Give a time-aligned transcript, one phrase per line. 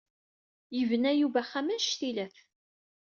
[0.77, 2.35] Yebna Yuba axxam annect ilat.